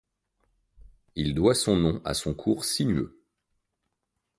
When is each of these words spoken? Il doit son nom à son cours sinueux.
Il 1.13 1.35
doit 1.35 1.53
son 1.53 1.75
nom 1.75 2.01
à 2.05 2.15
son 2.15 2.33
cours 2.33 2.65
sinueux. 2.65 3.21